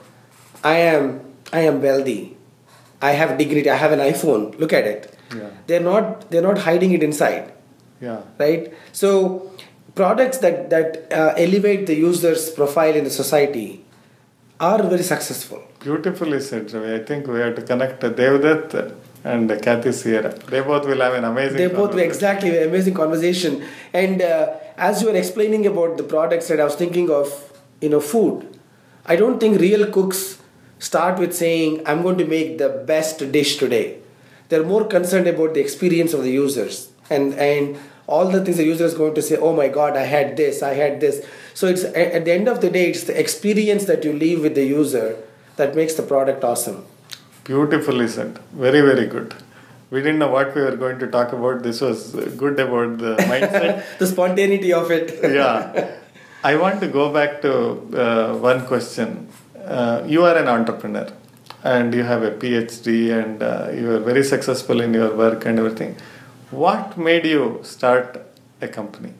I 0.64 0.76
am 0.78 1.20
I 1.52 1.60
am 1.60 1.80
wealthy, 1.82 2.36
I 3.02 3.12
have 3.12 3.38
dignity, 3.38 3.70
I 3.70 3.76
have 3.76 3.92
an 3.92 4.00
iPhone. 4.00 4.58
Look 4.58 4.72
at 4.72 4.84
it." 4.86 5.16
Yeah. 5.34 5.50
They're 5.66 5.80
not 5.80 6.30
they're 6.30 6.42
not 6.42 6.58
hiding 6.58 6.92
it 6.92 7.02
inside, 7.02 7.52
Yeah. 8.00 8.20
right? 8.38 8.72
So 8.92 9.50
products 9.94 10.38
that 10.38 10.70
that 10.70 11.12
uh, 11.12 11.34
elevate 11.36 11.86
the 11.86 11.94
user's 11.94 12.50
profile 12.50 12.94
in 12.94 13.04
the 13.04 13.10
society 13.10 13.84
are 14.60 14.82
very 14.82 15.02
successful. 15.02 15.62
Beautifully 15.80 16.40
said, 16.40 16.70
Ravi. 16.72 16.94
I 16.94 17.04
think 17.04 17.26
we 17.26 17.40
have 17.40 17.54
to 17.56 17.62
connect 17.62 18.02
Devdutt 18.02 18.92
and 19.24 19.50
Kathy 19.62 19.92
Sierra. 19.92 20.32
They 20.32 20.60
both 20.60 20.86
will 20.86 21.00
have 21.00 21.14
an 21.14 21.24
amazing. 21.24 21.56
They 21.56 21.68
both 21.68 21.94
were 21.94 22.00
exactly 22.00 22.56
amazing 22.62 22.94
conversation. 22.94 23.64
And 23.92 24.22
uh, 24.22 24.54
as 24.76 25.02
you 25.02 25.08
were 25.08 25.16
explaining 25.16 25.66
about 25.66 25.96
the 25.96 26.02
products 26.02 26.48
that 26.48 26.60
I 26.60 26.64
was 26.64 26.74
thinking 26.74 27.10
of, 27.10 27.28
you 27.80 27.88
know, 27.88 28.00
food. 28.00 28.58
I 29.06 29.16
don't 29.16 29.40
think 29.40 29.60
real 29.60 29.90
cooks 29.90 30.38
start 30.78 31.18
with 31.18 31.34
saying, 31.34 31.82
"I'm 31.86 32.02
going 32.02 32.18
to 32.18 32.26
make 32.26 32.58
the 32.58 32.68
best 32.68 33.30
dish 33.32 33.56
today." 33.56 33.98
They're 34.48 34.64
more 34.64 34.84
concerned 34.84 35.26
about 35.26 35.54
the 35.54 35.60
experience 35.60 36.12
of 36.12 36.22
the 36.22 36.30
users 36.30 36.90
and 37.08 37.34
and 37.34 37.78
all 38.06 38.28
the 38.28 38.44
things 38.44 38.56
the 38.56 38.64
user 38.64 38.84
is 38.84 38.94
going 38.94 39.14
to 39.14 39.22
say. 39.22 39.36
Oh 39.36 39.54
my 39.54 39.68
God, 39.68 39.96
I 39.96 40.02
had 40.02 40.36
this, 40.36 40.62
I 40.62 40.74
had 40.74 41.00
this. 41.00 41.24
So 41.54 41.66
it's 41.66 41.84
at 41.84 42.24
the 42.24 42.32
end 42.32 42.48
of 42.48 42.60
the 42.60 42.70
day, 42.70 42.90
it's 42.90 43.04
the 43.04 43.18
experience 43.18 43.84
that 43.84 44.04
you 44.04 44.12
leave 44.12 44.42
with 44.42 44.54
the 44.54 44.64
user 44.64 45.16
that 45.56 45.74
makes 45.74 45.94
the 45.94 46.02
product 46.02 46.42
awesome. 46.42 46.84
Beautifully 47.50 48.06
said. 48.06 48.38
Very, 48.52 48.80
very 48.80 49.06
good. 49.06 49.34
We 49.90 50.00
didn't 50.02 50.20
know 50.20 50.30
what 50.30 50.54
we 50.54 50.62
were 50.62 50.76
going 50.76 50.98
to 51.00 51.08
talk 51.08 51.32
about. 51.32 51.64
This 51.64 51.80
was 51.80 52.12
good 52.42 52.60
about 52.60 52.98
the 52.98 53.16
mindset. 53.30 53.84
the 53.98 54.06
spontaneity 54.06 54.72
of 54.72 54.92
it. 54.92 55.18
yeah. 55.38 55.96
I 56.44 56.54
want 56.56 56.80
to 56.80 56.86
go 56.86 57.12
back 57.12 57.42
to 57.42 57.52
uh, 58.04 58.36
one 58.36 58.66
question. 58.66 59.28
Uh, 59.64 60.04
you 60.06 60.22
are 60.24 60.36
an 60.36 60.46
entrepreneur 60.46 61.08
and 61.64 61.92
you 61.92 62.04
have 62.04 62.22
a 62.22 62.30
PhD 62.30 63.12
and 63.20 63.42
uh, 63.42 63.70
you 63.74 63.90
are 63.90 63.98
very 63.98 64.22
successful 64.22 64.80
in 64.80 64.94
your 64.94 65.12
work 65.14 65.44
and 65.44 65.58
everything. 65.58 65.96
What 66.52 66.96
made 66.96 67.26
you 67.26 67.60
start 67.62 68.22
a 68.60 68.68
company? 68.68 69.12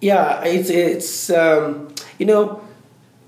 Yeah, 0.00 0.42
it's 0.44 0.70
it's 0.70 1.30
um, 1.30 1.94
you 2.18 2.26
know 2.26 2.62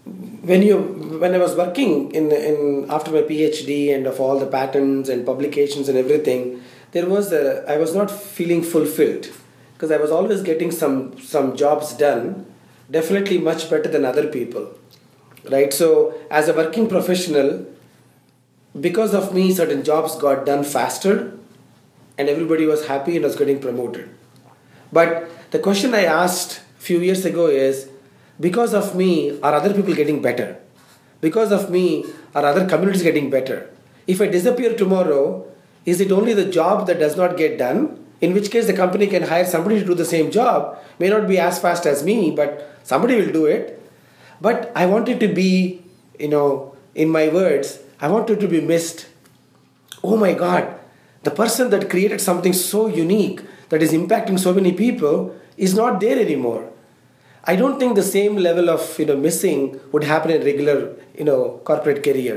when 0.05 0.63
you 0.63 0.79
when 1.21 1.35
I 1.35 1.39
was 1.39 1.55
working 1.55 2.13
in 2.13 2.33
in 2.33 2.91
after 2.91 3.11
my 3.13 3.23
PhD 3.23 3.95
and 3.95 4.07
of 4.07 4.21
all 4.21 4.39
the 4.39 4.47
patents 4.47 5.09
and 5.09 5.25
publications 5.25 5.89
and 5.89 5.97
everything, 5.97 6.63
there 6.93 7.09
was 7.09 7.33
a 7.33 7.65
I 7.71 7.77
was 7.79 7.95
not 7.95 8.11
feeling 8.11 8.63
fulfilled 8.63 9.29
because 9.75 9.91
I 9.93 9.97
was 9.99 10.11
always 10.11 10.43
getting 10.43 10.71
some 10.71 11.19
some 11.21 11.57
jobs 11.57 11.93
done, 11.95 12.47
definitely 12.91 13.39
much 13.39 13.71
better 13.71 13.89
than 13.89 14.05
other 14.05 14.27
people, 14.27 14.75
right? 15.51 15.73
So 15.73 16.15
as 16.31 16.49
a 16.49 16.55
working 16.55 16.89
professional, 16.89 17.67
because 18.81 19.15
of 19.15 19.33
me, 19.33 19.53
certain 19.55 19.85
jobs 19.85 20.17
got 20.17 20.45
done 20.45 20.65
faster, 20.65 21.39
and 22.19 22.29
everybody 22.29 22.67
was 22.67 22.87
happy 22.87 23.15
and 23.17 23.25
was 23.25 23.37
getting 23.37 23.61
promoted. 23.61 24.11
But 24.93 25.31
the 25.53 25.61
question 25.61 25.95
I 25.95 26.05
asked 26.05 26.61
a 26.79 26.83
few 26.83 26.99
years 26.99 27.25
ago 27.25 27.47
is 27.47 27.89
because 28.43 28.75
of 28.75 28.95
me, 28.95 29.41
are 29.41 29.55
other 29.55 29.73
people 29.73 29.95
getting 29.95 30.21
better? 30.21 30.59
Because 31.21 31.53
of 31.53 31.71
me, 31.71 32.05
are 32.35 32.45
other 32.45 32.67
communities 32.67 33.03
getting 33.03 33.31
better? 33.31 33.71
If 34.07 34.21
I 34.21 34.27
disappear 34.27 34.77
tomorrow, 34.77 35.47
is 35.85 36.01
it 36.01 36.13
only 36.13 36.35
the 36.35 36.51
job 36.59 36.87
that 36.89 36.99
does 36.99 37.17
not 37.17 37.37
get 37.37 37.59
done? 37.59 38.05
In 38.21 38.35
which 38.35 38.51
case, 38.51 38.67
the 38.67 38.73
company 38.73 39.07
can 39.07 39.23
hire 39.23 39.45
somebody 39.45 39.79
to 39.81 39.87
do 39.87 39.95
the 39.95 40.05
same 40.05 40.31
job, 40.31 40.79
may 40.99 41.09
not 41.09 41.27
be 41.29 41.39
as 41.39 41.59
fast 41.59 41.87
as 41.87 42.05
me, 42.05 42.31
but 42.31 42.79
somebody 42.83 43.17
will 43.17 43.33
do 43.33 43.47
it. 43.47 43.81
But 44.41 44.71
I 44.75 44.87
want 44.87 45.09
it 45.09 45.21
to 45.21 45.29
be, 45.29 45.83
you 46.19 46.29
know, 46.29 46.77
in 46.95 47.09
my 47.09 47.29
words, 47.29 47.79
I 48.01 48.09
want 48.09 48.29
it 48.31 48.41
to 48.41 48.49
be 48.49 48.61
missed 48.61 49.07
oh 50.05 50.17
my 50.17 50.33
god 50.35 50.79
the 51.23 51.31
person 51.31 51.71
that 51.71 51.89
created 51.89 52.21
something 52.21 52.53
so 52.53 52.87
unique 52.87 53.41
that 53.69 53.83
is 53.83 53.93
impacting 53.93 54.39
so 54.39 54.53
many 54.53 54.73
people 54.73 55.35
is 55.57 55.75
not 55.75 56.01
there 56.01 56.19
anymore 56.19 56.72
i 57.45 57.57
don't 57.57 57.79
think 57.79 57.95
the 57.95 58.09
same 58.17 58.37
level 58.37 58.71
of 58.71 58.83
you 58.99 59.07
know 59.07 59.17
missing 59.17 59.79
would 59.93 60.05
happen 60.05 60.31
in 60.31 60.43
regular 60.51 60.77
you 61.19 61.25
know 61.31 61.41
corporate 61.71 62.03
career 62.09 62.37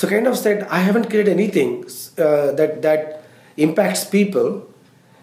So 0.00 0.08
kind 0.10 0.26
of 0.28 0.36
said, 0.42 0.60
I 0.76 0.78
haven't 0.84 1.06
created 1.10 1.30
anything 1.32 1.72
uh, 2.26 2.52
that 2.58 2.70
that 2.84 3.00
impacts 3.64 4.04
people. 4.14 4.46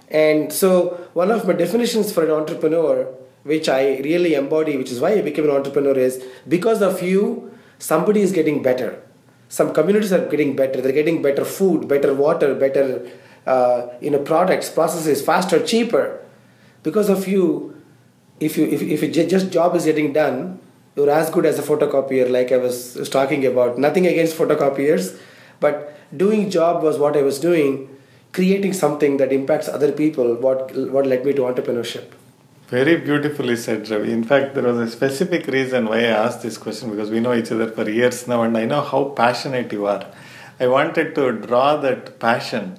And 0.09 0.53
so 0.53 1.07
one 1.13 1.31
of 1.31 1.45
my 1.47 1.53
definitions 1.53 2.11
for 2.11 2.23
an 2.25 2.31
entrepreneur, 2.31 3.07
which 3.43 3.69
I 3.69 3.97
really 3.99 4.33
embody, 4.35 4.77
which 4.77 4.91
is 4.91 4.99
why 4.99 5.11
I 5.13 5.21
became 5.21 5.45
an 5.45 5.51
entrepreneur, 5.51 5.97
is 5.97 6.23
because 6.47 6.81
of 6.81 7.01
you, 7.01 7.51
somebody 7.79 8.21
is 8.21 8.31
getting 8.31 8.61
better. 8.61 9.01
Some 9.49 9.73
communities 9.73 10.13
are 10.13 10.25
getting 10.27 10.55
better. 10.55 10.81
They're 10.81 10.91
getting 11.01 11.21
better 11.21 11.43
food, 11.43 11.87
better 11.87 12.13
water, 12.13 12.53
better 12.55 13.09
uh, 13.47 13.87
you 14.01 14.11
know 14.11 14.19
products, 14.19 14.69
processes, 14.69 15.21
faster, 15.21 15.65
cheaper. 15.65 16.19
Because 16.83 17.09
of 17.09 17.27
you, 17.27 17.78
if 18.39 18.57
you 18.57 18.65
if, 18.65 18.81
if 18.81 19.03
it 19.03 19.29
just 19.29 19.51
job 19.51 19.75
is 19.75 19.85
getting 19.85 20.13
done, 20.13 20.59
you're 20.95 21.09
as 21.09 21.29
good 21.29 21.45
as 21.45 21.59
a 21.59 21.61
photocopier, 21.61 22.29
like 22.29 22.51
I 22.51 22.57
was, 22.57 23.09
talking 23.09 23.45
about. 23.45 23.77
Nothing 23.77 24.07
against 24.07 24.37
photocopiers, 24.37 25.17
but 25.59 25.97
doing 26.15 26.49
job 26.49 26.83
was 26.83 26.97
what 26.97 27.15
I 27.15 27.21
was 27.21 27.39
doing, 27.39 27.89
creating 28.33 28.73
something 28.73 29.17
that 29.17 29.31
impacts 29.31 29.67
other 29.67 29.91
people. 29.91 30.35
What 30.35 30.75
what 30.91 31.05
led 31.05 31.25
me 31.25 31.33
to 31.33 31.41
entrepreneurship. 31.41 32.11
Very 32.67 32.97
beautifully 32.97 33.55
said, 33.55 33.89
Ravi. 33.89 34.11
In 34.11 34.23
fact, 34.23 34.53
there 34.53 34.63
was 34.63 34.77
a 34.77 34.87
specific 34.87 35.47
reason 35.47 35.87
why 35.87 36.01
I 36.01 36.13
asked 36.25 36.43
this 36.43 36.55
question 36.55 36.91
because 36.91 37.09
we 37.09 37.19
know 37.19 37.33
each 37.33 37.51
other 37.51 37.67
for 37.71 37.89
years 37.89 38.27
now, 38.27 38.43
and 38.43 38.55
I 38.55 38.65
know 38.65 38.81
how 38.81 39.05
passionate 39.05 39.73
you 39.73 39.87
are. 39.87 40.05
I 40.59 40.67
wanted 40.67 41.15
to 41.15 41.31
draw 41.31 41.77
that 41.77 42.19
passion 42.19 42.77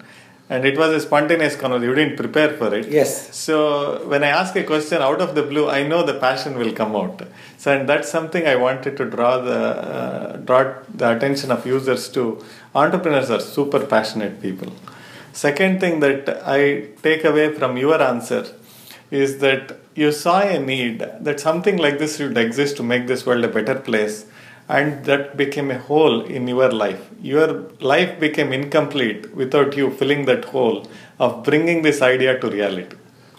and 0.50 0.64
it 0.64 0.76
was 0.76 0.90
a 0.92 1.00
spontaneous 1.00 1.54
conversation. 1.54 1.88
You 1.88 1.95
didn't 1.95 2.16
prepare 2.16 2.50
for 2.61 2.75
it. 2.75 2.88
Yes. 2.88 3.35
So 3.35 4.07
when 4.09 4.25
I 4.25 4.30
ask 4.40 4.57
a 4.57 4.64
question 4.64 5.00
out 5.00 5.21
of 5.21 5.37
the 5.37 5.45
blue, 5.45 5.69
I 5.71 5.87
know 5.87 6.04
the 6.04 6.19
passion 6.26 6.59
will 6.59 6.73
come 6.73 6.97
out. 6.97 7.23
So 7.57 7.73
and 7.73 7.88
that's 7.88 8.11
something 8.11 8.49
I 8.49 8.57
wanted 8.57 8.97
to 8.97 9.04
draw 9.04 9.38
the 9.38 9.61
uh, 9.99 10.37
draw 10.38 10.62
the 10.92 11.16
attention 11.16 11.52
of 11.52 11.64
users 11.64 12.09
to. 12.16 12.45
Entrepreneurs 12.75 13.30
are 13.30 13.40
super 13.40 13.80
passionate 13.95 14.42
people. 14.42 14.73
Second 15.33 15.78
thing 15.78 16.00
that 16.00 16.42
I 16.45 16.88
take 17.02 17.25
away 17.25 17.54
from 17.54 17.76
your 17.76 18.02
answer 18.02 18.45
is 19.12 19.38
that 19.38 19.78
you 19.95 20.11
saw 20.11 20.40
a 20.40 20.59
need 20.59 20.99
that 21.21 21.38
something 21.38 21.76
like 21.76 21.99
this 21.99 22.16
should 22.16 22.37
exist 22.37 22.76
to 22.76 22.83
make 22.83 23.07
this 23.07 23.25
world 23.26 23.45
a 23.45 23.49
better 23.49 23.76
place 23.76 24.26
and 24.76 25.04
that 25.04 25.36
became 25.36 25.70
a 25.76 25.78
hole 25.90 26.20
in 26.36 26.46
your 26.46 26.70
life. 26.70 27.02
Your 27.20 27.48
life 27.80 28.12
became 28.24 28.52
incomplete 28.52 29.34
without 29.34 29.76
you 29.76 29.90
filling 29.90 30.26
that 30.26 30.44
hole 30.44 30.86
of 31.18 31.42
bringing 31.42 31.82
this 31.82 32.00
idea 32.00 32.38
to 32.38 32.48
reality. 32.48 32.96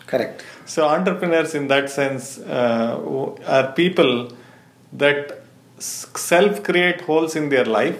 Correct. 0.07 0.43
So, 0.65 0.87
entrepreneurs 0.87 1.55
in 1.55 1.67
that 1.67 1.89
sense 1.89 2.37
uh, 2.39 3.35
are 3.47 3.71
people 3.71 4.33
that 4.91 5.41
self 5.79 6.63
create 6.63 7.01
holes 7.01 7.35
in 7.35 7.47
their 7.49 7.65
life 7.65 7.99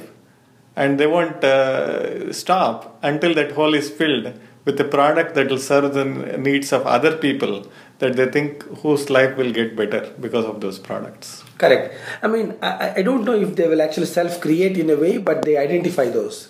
and 0.75 0.99
they 0.99 1.07
won't 1.07 1.43
uh, 1.43 2.31
stop 2.33 2.99
until 3.01 3.33
that 3.35 3.53
hole 3.53 3.73
is 3.73 3.89
filled 3.89 4.33
with 4.65 4.79
a 4.79 4.83
product 4.97 5.35
that 5.35 5.49
will 5.49 5.65
serve 5.71 5.93
the 5.93 6.05
needs 6.37 6.71
of 6.71 6.85
other 6.85 7.15
people 7.17 7.65
that 8.01 8.15
they 8.15 8.25
think 8.35 8.63
whose 8.81 9.09
life 9.09 9.37
will 9.37 9.51
get 9.53 9.75
better 9.75 10.01
because 10.19 10.45
of 10.45 10.59
those 10.59 10.79
products. 10.79 11.43
Correct. 11.59 11.95
I 12.23 12.27
mean, 12.27 12.55
I, 12.61 12.93
I 12.97 13.01
don't 13.03 13.23
know 13.23 13.35
if 13.35 13.55
they 13.55 13.67
will 13.67 13.81
actually 13.81 14.07
self 14.07 14.41
create 14.41 14.77
in 14.77 14.89
a 14.89 14.95
way, 14.95 15.17
but 15.19 15.43
they 15.45 15.55
identify 15.57 16.09
those. 16.09 16.49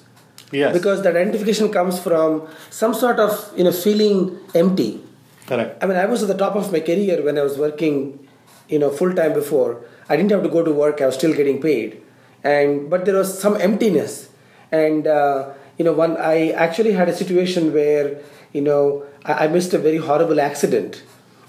Yes. 0.51 0.73
Because 0.73 1.03
that 1.03 1.15
identification 1.15 1.71
comes 1.71 1.99
from 1.99 2.47
some 2.69 2.93
sort 2.93 3.19
of 3.19 3.33
you 3.57 3.65
know 3.65 3.71
feeling 3.71 4.39
empty. 4.55 5.03
Correct. 5.47 5.83
I 5.83 5.87
mean, 5.87 5.97
I 5.97 6.05
was 6.05 6.23
at 6.23 6.29
the 6.29 6.37
top 6.37 6.55
of 6.55 6.71
my 6.71 6.79
career 6.79 7.21
when 7.23 7.37
I 7.37 7.41
was 7.41 7.57
working, 7.57 8.27
you 8.69 8.79
know, 8.79 8.89
full 8.89 9.13
time 9.13 9.33
before. 9.33 9.83
I 10.09 10.15
didn't 10.15 10.31
have 10.31 10.43
to 10.43 10.49
go 10.49 10.63
to 10.63 10.71
work. 10.71 11.01
I 11.01 11.05
was 11.05 11.15
still 11.15 11.33
getting 11.33 11.61
paid, 11.61 12.01
and 12.43 12.89
but 12.89 13.05
there 13.05 13.15
was 13.15 13.37
some 13.45 13.59
emptiness, 13.59 14.29
and 14.71 15.07
uh, 15.07 15.53
you 15.77 15.83
know, 15.85 15.93
one 15.93 16.15
I 16.17 16.51
actually 16.51 16.93
had 16.93 17.09
a 17.09 17.15
situation 17.15 17.73
where 17.73 18.21
you 18.53 18.61
know 18.61 19.03
I, 19.25 19.45
I 19.45 19.47
missed 19.47 19.73
a 19.73 19.79
very 19.79 19.97
horrible 19.97 20.39
accident, 20.39 21.03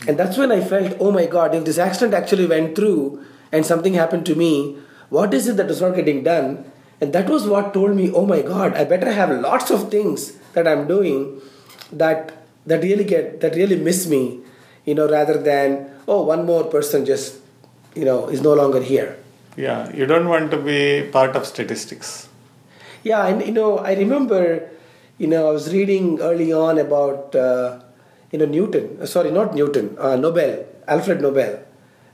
and 0.07 0.19
that's 0.19 0.37
when 0.37 0.51
I 0.51 0.61
felt, 0.61 0.97
oh 1.01 1.13
my 1.13 1.27
God, 1.27 1.55
if 1.55 1.65
this 1.65 1.79
accident 1.79 2.15
actually 2.15 2.47
went 2.47 2.75
through 2.75 3.25
and 3.53 3.65
something 3.65 3.95
happened 3.95 4.27
to 4.27 4.35
me, 4.35 4.79
what 5.11 5.33
is 5.33 5.47
it 5.47 5.57
that 5.59 5.71
is 5.71 5.81
not 5.81 5.95
getting 5.95 6.23
done? 6.25 6.71
And 7.01 7.13
that 7.13 7.29
was 7.29 7.47
what 7.47 7.75
told 7.75 7.97
me, 7.97 8.11
oh 8.11 8.27
my 8.27 8.43
God, 8.43 8.75
I 8.75 8.85
better 8.85 9.13
have 9.13 9.31
lots 9.31 9.71
of 9.71 9.91
things 9.91 10.33
that 10.55 10.67
I'm 10.67 10.87
doing 10.87 11.41
that 11.93 12.33
that 12.67 12.83
really 12.83 13.05
get 13.05 13.41
that 13.41 13.55
really 13.55 13.77
miss 13.77 14.07
me, 14.07 14.41
you 14.85 14.95
know, 14.95 15.09
rather 15.09 15.37
than 15.37 15.91
oh 16.07 16.23
one 16.23 16.47
more 16.47 16.65
person 16.65 17.05
just 17.05 17.39
you 17.95 18.05
know 18.05 18.29
is 18.29 18.41
no 18.41 18.55
longer 18.55 18.81
here. 18.81 19.19
Yeah, 19.57 19.93
you 19.93 20.07
don't 20.07 20.29
want 20.29 20.51
to 20.53 20.57
be 20.57 21.09
part 21.11 21.37
of 21.37 21.45
statistics. 21.45 22.29
Yeah, 23.03 23.27
and 23.27 23.45
you 23.45 23.53
know, 23.53 23.79
I 23.79 23.95
remember, 23.95 24.71
you 25.19 25.27
know, 25.27 25.49
I 25.49 25.53
was 25.53 25.73
reading 25.73 26.21
early 26.21 26.53
on 26.53 26.79
about 26.79 27.35
uh, 27.35 27.81
you 28.33 28.39
know 28.39 28.47
Newton. 28.47 29.07
Sorry, 29.07 29.31
not 29.31 29.55
Newton. 29.55 29.97
Uh, 29.99 30.17
Nobel, 30.17 30.67
Alfred 30.89 31.21
Nobel 31.21 31.63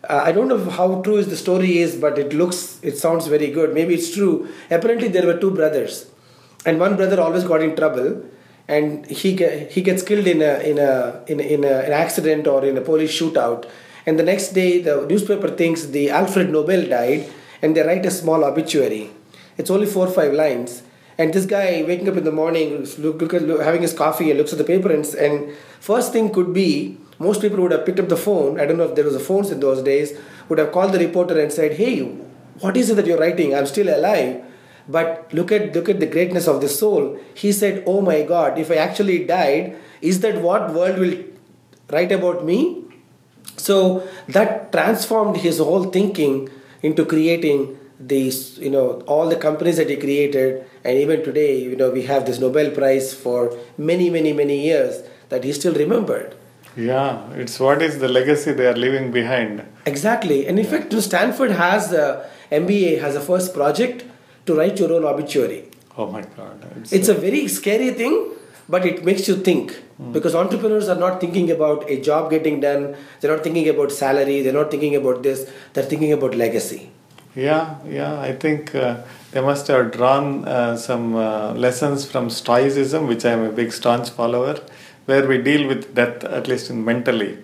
uh, 0.05 0.23
I 0.25 0.33
don't 0.33 0.49
know 0.49 0.71
how 0.71 1.03
true 1.03 1.17
is 1.17 1.29
the 1.29 1.37
story 1.37 1.79
is, 1.79 1.97
but 1.97 2.19
it 2.19 2.33
looks, 2.33 2.79
it 2.83 2.97
sounds 2.97 3.27
very 3.27 3.51
good. 3.51 3.75
Maybe 3.75 3.95
it's 3.95 4.15
true. 4.15 4.49
Apparently, 4.71 5.09
there 5.09 5.27
were 5.27 5.39
two 5.39 5.51
brothers, 5.51 6.07
and 6.65 6.79
one 6.79 6.97
brother 6.97 7.21
always 7.21 7.45
got 7.45 7.63
in 7.63 7.75
trouble, 7.75 8.25
and 8.69 9.07
he 9.07 9.37
he 9.71 9.83
gets 9.83 10.03
killed 10.03 10.27
in 10.27 10.43
a 10.43 10.59
in 10.61 10.79
a 10.79 11.25
in, 11.27 11.41
a, 11.41 11.43
in 11.43 11.65
a, 11.65 11.81
an 11.81 11.93
accident 11.93 12.47
or 12.47 12.65
in 12.65 12.77
a 12.77 12.81
police 12.81 13.19
shootout. 13.19 13.69
And 14.07 14.19
the 14.19 14.23
next 14.23 14.49
day, 14.51 14.81
the 14.81 15.05
newspaper 15.07 15.49
thinks 15.49 15.87
the 15.87 16.11
Alfred 16.11 16.51
Nobel 16.51 16.89
died, 16.89 17.29
and 17.61 17.77
they 17.77 17.83
write 17.83 18.07
a 18.07 18.11
small 18.11 18.45
obituary. 18.45 19.11
It's 19.57 19.71
only 19.71 19.87
four 19.87 20.07
or 20.07 20.11
five 20.11 20.33
lines. 20.33 20.83
And 21.19 21.35
this 21.35 21.47
guy 21.47 21.85
waking 21.87 22.09
up 22.09 22.17
in 22.17 22.25
the 22.25 22.33
morning, 22.33 22.87
look, 22.99 23.21
look, 23.21 23.33
look, 23.33 23.61
having 23.61 23.83
his 23.83 23.93
coffee, 23.93 24.31
and 24.31 24.39
looks 24.39 24.53
at 24.53 24.59
the 24.59 24.65
paper, 24.65 24.93
and, 24.93 25.05
and 25.15 25.53
first 25.81 26.13
thing 26.13 26.33
could 26.33 26.55
be 26.55 26.97
most 27.19 27.41
people 27.41 27.61
would 27.63 27.73
have 27.73 27.85
picked 27.85 27.99
up 27.99 28.09
the 28.09 28.17
phone. 28.17 28.61
I 28.61 28.67
don't 28.67 28.77
know 28.77 28.85
if 28.85 28.95
there 28.95 29.05
was 29.05 29.17
a 29.17 29.21
phones 29.21 29.51
in 29.51 29.61
those 29.61 29.83
days. 29.83 30.17
Would 30.49 30.59
have 30.61 30.73
called 30.73 30.93
the 30.93 30.99
reporter 31.01 31.41
and 31.41 31.53
said, 31.53 31.73
"Hey, 31.73 32.01
what 32.61 32.77
is 32.77 32.91
it 32.91 32.95
that 32.95 33.07
you're 33.07 33.19
writing? 33.19 33.55
I'm 33.55 33.67
still 33.67 33.89
alive." 33.95 34.45
But 34.89 35.35
look 35.35 35.51
at 35.53 35.75
look 35.75 35.89
at 35.89 35.99
the 36.01 36.07
greatness 36.07 36.47
of 36.47 36.61
the 36.61 36.69
soul. 36.69 37.19
He 37.35 37.51
said, 37.53 37.83
"Oh 37.87 38.01
my 38.01 38.23
God, 38.23 38.59
if 38.59 38.71
I 38.71 38.77
actually 38.77 39.19
died, 39.25 39.77
is 40.01 40.21
that 40.21 40.41
what 40.41 40.73
world 40.73 40.99
will 40.99 41.17
write 41.91 42.13
about 42.13 42.45
me?" 42.45 42.85
So 43.57 44.05
that 44.29 44.71
transformed 44.71 45.39
his 45.39 45.59
whole 45.59 45.85
thinking 45.99 46.49
into 46.83 47.05
creating 47.05 47.77
these, 48.01 48.59
you 48.59 48.71
know, 48.71 49.03
all 49.07 49.29
the 49.29 49.37
companies 49.37 49.77
that 49.77 49.91
he 49.91 49.97
created, 49.97 50.65
and 50.85 50.99
even 50.99 51.25
today, 51.25 51.61
you 51.61 51.77
know, 51.77 51.91
we 51.91 52.03
have 52.03 52.27
this 52.27 52.39
Nobel 52.39 52.71
Prize 52.71 53.13
for 53.13 53.57
many, 53.77 54.11
many, 54.11 54.33
many 54.33 54.61
years 54.65 55.03
that 55.29 55.45
he 55.45 55.53
still 55.53 55.75
remembered. 55.75 56.35
Yeah, 56.77 57.29
it's 57.33 57.59
what 57.59 57.83
is 57.83 57.99
the 57.99 58.09
legacy 58.09 58.53
they 58.53 58.67
are 58.67 58.77
leaving 58.77 59.11
behind. 59.11 59.67
Exactly. 59.85 60.47
And 60.47 60.59
in 60.59 60.65
yeah. 60.65 60.71
fact, 60.71 60.93
Stanford 61.03 61.51
has 61.51 61.91
the 61.91 62.25
MBA 62.53 63.01
has 63.01 63.17
a 63.17 63.21
first 63.21 63.53
project 63.53 64.05
to 64.47 64.55
write 64.55 64.79
your 64.79 64.93
own 64.93 65.05
obituary. 65.05 65.65
Oh 65.97 66.07
my 66.07 66.23
God. 66.23 66.65
It's, 66.77 66.93
it's 66.93 67.09
a 67.09 67.15
very 67.15 67.49
scary 67.49 67.91
thing, 67.91 68.31
but 68.69 68.87
it 68.87 69.05
makes 69.05 69.27
you 69.27 69.37
think 69.37 69.73
mm. 70.01 70.13
because 70.13 70.37
entrepreneurs 70.37 70.89
are 70.89 70.99
not 70.99 71.21
thinking 71.21 71.51
about 71.51 71.91
a 71.91 72.01
job 72.01 72.31
getting 72.31 72.61
done, 72.61 72.97
they're 73.21 73.35
not 73.35 73.43
thinking 73.43 73.69
about 73.69 73.91
salary, 73.91 74.43
they're 74.43 74.53
not 74.53 74.71
thinking 74.71 74.95
about 74.95 75.25
this, 75.25 75.51
they're 75.73 75.85
thinking 75.85 76.13
about 76.13 76.37
legacy. 76.37 76.91
Yeah, 77.39 77.77
yeah, 77.87 78.21
I 78.21 78.33
think 78.33 78.75
uh, 78.75 79.03
they 79.31 79.41
must 79.41 79.69
have 79.69 79.93
drawn 79.93 80.45
uh, 80.45 80.77
some 80.77 81.15
uh, 81.15 81.53
lessons 81.53 82.05
from 82.05 82.31
Stoicism, 82.31 83.07
which 83.07 83.25
I 83.25 83.31
am 83.31 83.45
a 83.45 83.53
big 83.53 83.71
staunch 83.73 84.11
follower 84.11 84.59
where 85.07 85.25
we 85.25 85.39
deal 85.39 85.69
with 85.69 85.95
death, 85.95 86.25
at 86.25 86.49
least 86.49 86.69
in 86.69 86.85
mentally, 86.85 87.39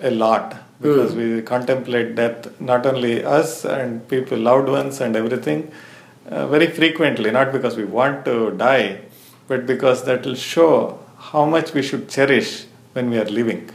a 0.00 0.12
lot 0.12 0.54
because 0.80 1.12
mm. 1.12 1.16
we 1.36 1.42
contemplate 1.42 2.14
death, 2.14 2.60
not 2.60 2.86
only 2.86 3.24
us 3.24 3.64
and 3.64 4.06
people, 4.08 4.38
loved 4.38 4.68
ones, 4.68 5.00
and 5.00 5.16
everything, 5.16 5.72
uh, 6.28 6.46
very 6.46 6.68
frequently. 6.68 7.32
Not 7.32 7.52
because 7.52 7.76
we 7.76 7.84
want 7.84 8.24
to 8.26 8.52
die, 8.52 9.00
but 9.48 9.66
because 9.66 10.04
that 10.04 10.24
will 10.24 10.36
show 10.36 11.00
how 11.18 11.44
much 11.44 11.74
we 11.74 11.82
should 11.82 12.08
cherish 12.08 12.66
when 12.92 13.10
we 13.10 13.18
are 13.18 13.30
living. 13.40 13.70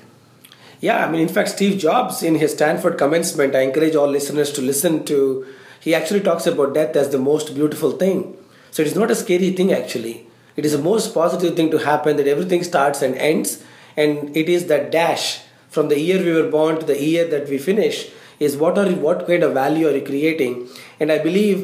Yeah, 0.80 1.06
I 1.06 1.10
mean, 1.10 1.22
in 1.22 1.28
fact, 1.28 1.50
Steve 1.50 1.80
Jobs, 1.80 2.22
in 2.22 2.36
his 2.36 2.54
Stanford 2.54 2.98
commencement, 2.98 3.56
I 3.56 3.62
encourage 3.62 3.96
all 3.96 4.08
listeners 4.08 4.52
to 4.54 4.62
listen 4.62 5.06
to. 5.06 5.46
He 5.80 5.96
actually 5.96 6.22
talks 6.22 6.46
about 6.46 6.74
death 6.74 6.96
as 6.96 7.10
the 7.10 7.18
most 7.18 7.56
beautiful 7.56 7.92
thing. 7.92 8.38
So 8.72 8.84
it 8.84 8.88
is 8.88 8.96
not 8.96 9.10
a 9.10 9.16
scary 9.16 9.52
thing, 9.52 9.74
actually 9.74 10.28
it 10.58 10.66
is 10.66 10.72
the 10.72 10.84
most 10.90 11.14
positive 11.14 11.56
thing 11.56 11.70
to 11.72 11.78
happen 11.78 12.18
that 12.18 12.28
everything 12.28 12.64
starts 12.64 13.02
and 13.02 13.16
ends 13.16 13.64
and 13.96 14.36
it 14.36 14.50
is 14.50 14.68
that 14.68 14.92
dash 14.92 15.42
from 15.70 15.88
the 15.88 16.00
year 16.00 16.22
we 16.24 16.34
were 16.34 16.50
born 16.50 16.80
to 16.80 16.86
the 16.86 17.02
year 17.02 17.26
that 17.34 17.48
we 17.48 17.58
finish 17.58 18.10
is 18.40 18.58
what 18.58 18.78
are 18.78 18.90
what 19.08 19.26
kind 19.28 19.44
of 19.44 19.54
value 19.54 19.88
are 19.88 19.96
you 20.00 20.06
creating 20.12 20.56
and 21.00 21.12
i 21.12 21.18
believe 21.28 21.60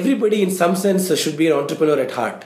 everybody 0.00 0.42
in 0.42 0.50
some 0.50 0.74
sense 0.84 1.06
should 1.22 1.36
be 1.36 1.46
an 1.46 1.58
entrepreneur 1.60 2.00
at 2.06 2.16
heart 2.18 2.44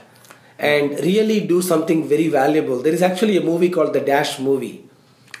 and 0.59 0.99
really 1.09 1.39
do 1.53 1.61
something 1.61 2.07
very 2.15 2.27
valuable 2.27 2.81
there 2.81 2.97
is 2.99 3.05
actually 3.09 3.37
a 3.37 3.47
movie 3.51 3.69
called 3.69 3.93
the 3.93 4.05
dash 4.11 4.39
movie 4.39 4.75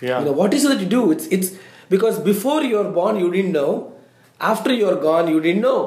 yeah 0.07 0.19
you 0.19 0.25
know 0.27 0.37
what 0.43 0.53
is 0.59 0.65
it 0.65 0.71
that 0.73 0.81
you 0.85 0.89
do 0.99 1.03
it's 1.15 1.27
it's 1.37 1.51
because 1.95 2.21
before 2.31 2.61
you're 2.71 2.91
born 2.99 3.19
you 3.23 3.29
didn't 3.35 3.55
know 3.59 3.71
after 4.53 4.71
you're 4.81 4.99
gone 5.09 5.29
you 5.35 5.41
didn't 5.49 5.69
know 5.71 5.81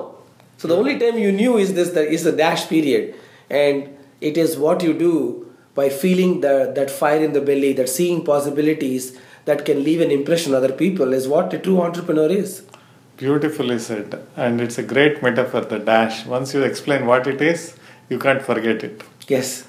So 0.58 0.68
the 0.68 0.76
only 0.76 0.98
time 0.98 1.18
you 1.18 1.32
knew 1.32 1.58
is 1.58 1.74
this 1.74 1.90
that 1.90 2.06
is 2.16 2.22
the 2.24 2.32
dash 2.32 2.68
period, 2.68 3.14
and 3.50 3.90
it 4.20 4.38
is 4.38 4.56
what 4.56 4.82
you 4.82 4.92
do 4.94 5.52
by 5.74 5.88
feeling 5.90 6.40
the, 6.40 6.72
that 6.74 6.90
fire 6.90 7.22
in 7.22 7.34
the 7.34 7.42
belly, 7.42 7.72
that 7.74 7.90
seeing 7.90 8.24
possibilities 8.24 9.18
that 9.44 9.64
can 9.66 9.84
leave 9.84 10.00
an 10.00 10.10
impression 10.10 10.54
on 10.54 10.64
other 10.64 10.72
people 10.72 11.12
is 11.12 11.28
what 11.28 11.52
a 11.52 11.58
true 11.58 11.80
entrepreneur 11.82 12.28
is. 12.28 12.62
Beautifully 13.18 13.78
said, 13.78 14.18
and 14.36 14.60
it's 14.60 14.78
a 14.78 14.82
great 14.82 15.22
metaphor. 15.22 15.62
The 15.62 15.78
dash. 15.78 16.24
Once 16.26 16.54
you 16.54 16.62
explain 16.62 17.06
what 17.06 17.26
it 17.26 17.40
is, 17.42 17.76
you 18.08 18.18
can't 18.18 18.42
forget 18.42 18.82
it. 18.82 19.02
Yes. 19.28 19.64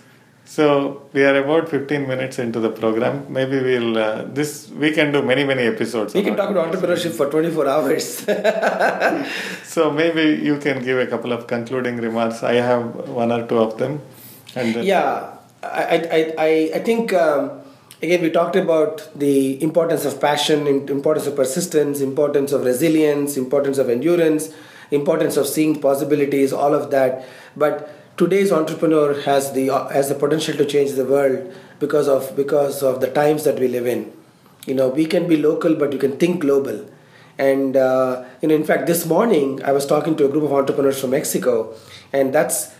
So 0.48 1.04
we 1.12 1.24
are 1.26 1.36
about 1.44 1.68
15 1.70 2.08
minutes 2.08 2.40
into 2.40 2.60
the 2.62 2.70
program. 2.70 3.26
Maybe 3.28 3.60
we'll 3.60 3.98
uh, 3.98 4.24
this 4.24 4.70
we 4.70 4.92
can 4.92 5.12
do 5.12 5.22
many 5.22 5.44
many 5.44 5.64
episodes. 5.64 6.14
We 6.14 6.24
can 6.24 6.38
talk 6.38 6.50
about 6.50 6.72
entrepreneurship 6.72 7.12
for 7.12 7.30
24 7.30 7.68
hours. 7.68 8.06
so 9.64 9.92
maybe 9.92 10.42
you 10.42 10.58
can 10.58 10.84
give 10.84 11.00
a 11.00 11.08
couple 11.08 11.34
of 11.34 11.48
concluding 11.48 11.98
remarks. 11.98 12.44
I 12.44 12.54
have 12.54 13.10
one 13.10 13.34
or 13.34 13.46
two 13.46 13.58
of 13.58 13.78
them. 13.78 14.02
And 14.56 14.84
yeah, 14.84 15.36
I 15.62 15.98
I 16.18 16.34
I, 16.38 16.50
I 16.76 16.80
think. 16.80 17.14
Um, 17.14 17.62
again 18.02 18.22
we 18.22 18.30
talked 18.30 18.56
about 18.56 19.10
the 19.18 19.62
importance 19.64 20.06
of 20.06 20.22
passion 20.22 20.68
importance 20.68 21.26
of 21.26 21.36
persistence 21.36 22.00
importance 22.00 22.52
of 22.52 22.64
resilience 22.64 23.38
importance 23.38 23.80
of 23.80 23.90
endurance 23.90 24.54
importance 24.92 25.36
of 25.36 25.48
seeing 25.48 25.82
possibilities 25.82 26.54
all 26.54 26.76
of 26.76 26.92
that 26.92 27.26
but 27.56 27.90
today's 28.18 28.52
entrepreneur 28.52 29.22
has 29.22 29.52
the 29.54 29.68
has 29.94 30.10
the 30.10 30.16
potential 30.16 30.58
to 30.58 30.66
change 30.66 30.94
the 30.94 31.06
world 31.06 31.54
because 31.80 32.08
of 32.08 32.36
because 32.36 32.82
of 32.82 33.00
the 33.00 33.10
times 33.10 33.44
that 33.44 33.60
we 33.60 33.68
live 33.68 33.86
in. 33.86 34.12
You 34.66 34.74
know, 34.74 34.90
we 34.90 35.06
can 35.06 35.28
be 35.28 35.38
local, 35.38 35.76
but 35.76 35.94
you 35.94 36.00
can 36.00 36.18
think 36.18 36.42
global. 36.42 36.86
And 37.38 37.78
uh, 37.78 38.26
you 38.42 38.50
know, 38.50 38.56
in 38.56 38.64
fact, 38.64 38.88
this 38.88 39.06
morning 39.06 39.64
I 39.64 39.72
was 39.72 39.86
talking 39.86 40.18
to 40.18 40.26
a 40.26 40.30
group 40.30 40.44
of 40.44 40.52
entrepreneurs 40.52 41.00
from 41.00 41.12
Mexico, 41.12 41.74
and 42.12 42.34
that's 42.34 42.74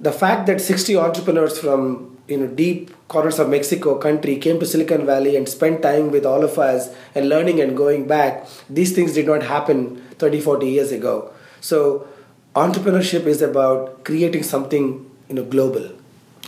the 0.00 0.12
fact 0.12 0.46
that 0.46 0.60
60 0.60 0.96
entrepreneurs 0.96 1.58
from 1.58 2.16
you 2.28 2.38
know 2.38 2.46
deep 2.46 2.94
corners 3.08 3.38
of 3.38 3.48
Mexico 3.48 3.98
country 3.98 4.36
came 4.36 4.60
to 4.60 4.66
Silicon 4.66 5.04
Valley 5.04 5.36
and 5.36 5.48
spent 5.48 5.82
time 5.82 6.10
with 6.10 6.24
all 6.24 6.44
of 6.44 6.58
us 6.58 6.88
and 7.14 7.28
learning 7.28 7.60
and 7.60 7.76
going 7.76 8.06
back. 8.06 8.46
These 8.70 8.94
things 8.94 9.14
did 9.14 9.26
not 9.26 9.42
happen 9.42 9.96
30, 10.18 10.40
40 10.40 10.68
years 10.68 10.92
ago. 10.92 11.32
So 11.60 12.06
entrepreneurship 12.54 13.26
is 13.26 13.42
about 13.42 14.04
creating 14.04 14.42
something 14.42 15.10
you 15.28 15.34
know 15.34 15.44
global. 15.44 15.90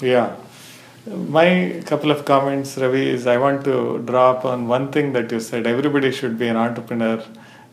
Yeah. 0.01 0.37
My 1.07 1.83
couple 1.87 2.11
of 2.11 2.25
comments 2.25 2.77
ravi 2.77 3.03
is 3.09 3.27
i 3.33 3.37
want 3.45 3.65
to 3.69 3.77
draw 4.11 4.27
upon 4.37 4.67
one 4.69 4.91
thing 4.93 5.13
that 5.15 5.31
you 5.33 5.41
said. 5.41 5.67
Everybody 5.67 6.13
should 6.13 6.39
be 6.39 6.49
an 6.49 6.57
entrepreneur. 6.57 7.23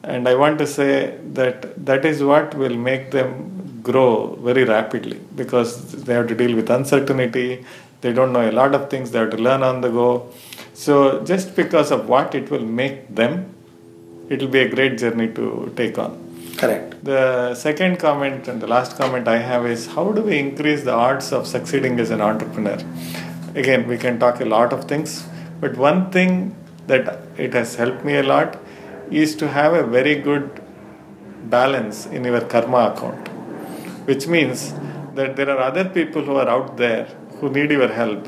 And 0.04 0.28
i 0.28 0.36
want 0.36 0.58
to 0.63 0.68
say 0.68 1.18
that 1.40 1.86
that 1.86 2.06
is 2.06 2.24
what 2.24 2.56
will 2.56 2.78
make 2.90 3.12
them 3.12 3.32
grow 3.84 4.36
very 4.48 4.63
rapidly 4.63 5.20
because 5.36 5.72
they 6.06 6.13
have 6.13 6.28
to 6.28 6.36
deal 6.36 6.56
with 6.56 6.70
uncertainty. 6.70 7.66
They 8.02 8.13
don't 8.13 8.34
know 8.34 8.50
a 8.50 8.56
lot 8.62 8.75
of 8.75 8.90
things. 8.90 9.12
They 9.12 9.20
have 9.20 9.32
to 9.32 9.38
learn 9.38 9.63
on 9.63 9.82
the 9.82 9.90
go. 9.90 10.30
So 10.74 11.24
just 11.24 11.56
because 11.56 11.92
of 11.92 12.10
what 12.10 12.36
it 12.36 12.50
will 12.50 12.68
make 12.82 13.16
them 13.16 13.54
it 14.30 14.42
will 14.42 14.54
be 14.60 14.60
a 14.60 14.70
great 14.70 14.98
journey 14.98 15.28
to 15.34 15.72
take 15.75 15.98
on 16.00 16.23
Correct. 16.63 17.03
The 17.03 17.55
second 17.55 18.00
comment 18.00 18.48
and 18.48 18.62
the 18.62 18.67
last 18.67 18.96
comment 18.98 19.27
I 19.27 19.38
have 19.38 19.65
is 19.65 19.88
how 19.88 20.12
do 20.13 20.22
we 20.22 20.39
increase 20.39 20.84
the 20.84 20.93
odds 20.93 21.34
of 21.34 21.46
succeeding 21.46 22.00
as 22.00 22.10
an 22.10 22.22
entrepreneur? 22.22 22.77
Again, 23.53 23.88
we 23.88 23.98
can 23.98 24.17
talk 24.17 24.39
a 24.39 24.46
lot 24.46 24.72
of 24.72 24.86
things, 24.86 25.25
but 25.60 25.75
one 25.75 26.10
thing 26.12 26.55
that 26.88 27.20
it 27.38 27.53
has 27.53 27.75
helped 27.75 28.05
me 28.05 28.15
a 28.15 28.24
lot 28.24 28.58
is 29.12 29.36
to 29.41 29.50
have 29.50 29.74
a 29.74 29.84
very 29.84 30.15
good 30.15 30.62
balance 31.55 32.05
in 32.05 32.24
your 32.24 32.41
karma 32.41 32.93
account, 32.93 33.27
which 34.08 34.27
means 34.27 34.74
that 35.15 35.36
there 35.36 35.50
are 35.50 35.60
other 35.60 35.84
people 35.84 36.24
who 36.24 36.38
are 36.38 36.48
out 36.48 36.77
there 36.77 37.05
who 37.39 37.50
need 37.50 37.72
your 37.72 37.89
help 37.89 38.27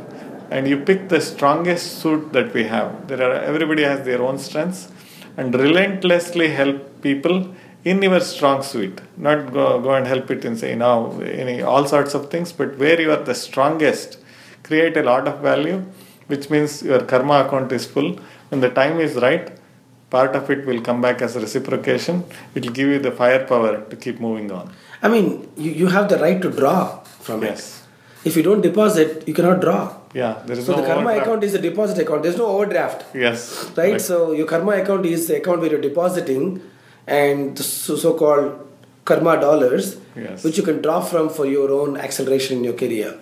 and 0.52 0.68
you 0.68 0.78
pick 0.78 1.08
the 1.10 1.22
strongest 1.22 2.00
suit 2.02 2.32
that 2.34 2.54
we 2.54 2.64
have 2.66 3.08
there 3.08 3.22
are 3.28 3.34
everybody 3.52 3.82
has 3.82 4.06
their 4.06 4.22
own 4.22 4.38
strengths 4.38 4.90
and 5.38 5.56
relentlessly 5.56 6.50
help 6.60 6.78
people 7.02 7.38
in 7.92 8.02
your 8.02 8.20
strong 8.20 8.62
suit 8.64 9.02
not 9.16 9.54
go, 9.54 9.66
go 9.80 9.92
and 9.94 10.08
help 10.14 10.30
it 10.36 10.44
in 10.44 10.56
say 10.62 10.74
now 10.76 10.96
any 11.22 11.62
all 11.62 11.86
sorts 11.94 12.14
of 12.20 12.30
things 12.34 12.52
but 12.60 12.78
where 12.84 13.00
you 13.00 13.12
are 13.16 13.24
the 13.32 13.38
strongest 13.48 14.18
create 14.68 14.98
a 14.98 15.04
lot 15.12 15.28
of 15.32 15.40
value 15.50 15.80
which 16.28 16.50
means 16.50 16.82
your 16.82 17.02
karma 17.02 17.46
account 17.46 17.72
is 17.72 17.86
full. 17.86 18.20
When 18.50 18.62
the 18.62 18.70
time 18.70 19.00
is 19.00 19.16
right 19.16 19.52
part 20.10 20.36
of 20.36 20.50
it 20.50 20.66
will 20.66 20.82
come 20.82 21.02
back 21.02 21.22
as 21.22 21.36
reciprocation. 21.36 22.24
It 22.54 22.66
will 22.66 22.74
give 22.74 22.88
you 22.88 23.00
the 23.00 23.12
firepower 23.12 23.82
to 23.90 23.96
keep 23.96 24.20
moving 24.20 24.52
on. 24.52 24.72
I 25.02 25.08
mean 25.08 25.50
you, 25.58 25.72
you 25.72 25.88
have 25.88 26.10
the 26.10 26.18
right 26.18 26.42
to 26.42 26.50
draw 26.50 27.00
from 27.28 27.44
yes. 27.44 27.82
it 28.24 28.30
if 28.30 28.36
you 28.36 28.44
don't 28.44 28.62
deposit 28.62 29.28
you 29.28 29.34
cannot 29.34 29.62
draw. 29.62 29.98
Yeah 30.14 30.42
there 30.46 30.58
is 30.58 30.66
so 30.66 30.74
no 30.74 30.82
the 30.82 30.88
karma 30.88 31.02
overdraft. 31.02 31.28
account 31.28 31.44
is 31.44 31.54
a 31.54 31.62
deposit 31.62 31.98
account. 32.00 32.24
There's 32.24 32.38
no 32.38 32.48
overdraft. 32.48 33.16
Yes 33.16 33.72
right, 33.78 33.92
right. 33.92 34.02
so 34.02 34.32
your 34.32 34.48
karma 34.48 34.74
account 34.84 35.06
is 35.06 35.28
the 35.28 35.38
account 35.38 35.62
where 35.62 35.72
you're 35.72 35.82
depositing 35.82 36.62
and 37.08 37.58
the 37.58 37.64
so 37.64 38.18
called 38.18 38.66
karma 39.06 39.40
dollars, 39.40 39.98
yes. 40.16 40.44
which 40.44 40.58
you 40.58 40.64
can 40.64 40.82
draw 40.82 41.02
from 41.02 41.30
for 41.30 41.46
your 41.46 41.72
own 41.72 41.98
acceleration 41.98 42.58
in 42.58 42.64
your 42.64 42.74
career. 42.74 43.18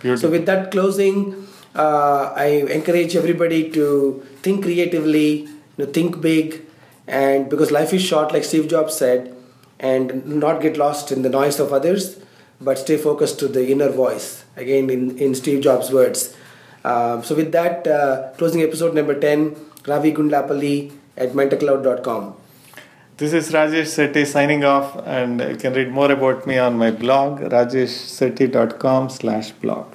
Beautiful. 0.00 0.28
So, 0.28 0.30
with 0.30 0.46
that 0.46 0.70
closing, 0.70 1.46
uh, 1.74 2.32
I 2.34 2.46
encourage 2.70 3.14
everybody 3.16 3.70
to 3.70 4.26
think 4.42 4.64
creatively, 4.64 5.42
you 5.42 5.48
know, 5.78 5.86
think 5.86 6.20
big, 6.20 6.62
and 7.06 7.48
because 7.48 7.70
life 7.70 7.92
is 7.92 8.02
short, 8.02 8.32
like 8.32 8.44
Steve 8.44 8.68
Jobs 8.68 8.94
said, 8.94 9.34
and 9.78 10.26
not 10.26 10.60
get 10.60 10.76
lost 10.76 11.12
in 11.12 11.22
the 11.22 11.28
noise 11.28 11.60
of 11.60 11.72
others, 11.72 12.18
but 12.60 12.78
stay 12.78 12.96
focused 12.96 13.38
to 13.40 13.48
the 13.48 13.70
inner 13.70 13.90
voice. 13.90 14.44
Again, 14.56 14.88
in, 14.88 15.18
in 15.18 15.34
Steve 15.34 15.62
Jobs' 15.62 15.90
words. 15.92 16.34
Uh, 16.84 17.20
so, 17.20 17.34
with 17.34 17.52
that, 17.52 17.86
uh, 17.86 18.32
closing 18.38 18.62
episode 18.62 18.94
number 18.94 19.18
10, 19.18 19.56
Ravi 19.86 20.12
Gundlapalli 20.12 20.92
at 21.16 21.32
mentorcloud.com. 21.32 22.36
This 23.18 23.32
is 23.32 23.50
Rajesh 23.50 23.92
Sethi 23.96 24.26
signing 24.26 24.62
off, 24.62 24.94
and 25.06 25.40
you 25.40 25.56
can 25.56 25.72
read 25.72 25.90
more 25.90 26.12
about 26.12 26.46
me 26.46 26.58
on 26.58 26.76
my 26.76 26.90
blog, 26.90 27.40
rajeshsethi.com 27.40 29.08
slash 29.08 29.52
blog. 29.52 29.86